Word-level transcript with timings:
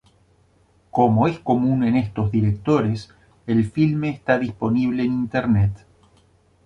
Como 0.89 1.27
es 1.27 1.37
común 1.37 1.83
en 1.83 1.95
estos 1.95 2.31
directores, 2.31 3.13
el 3.45 3.65
filme 3.69 4.09
está 4.09 4.39
disponible 4.39 5.03
en 5.03 5.13
internet. 5.13 5.85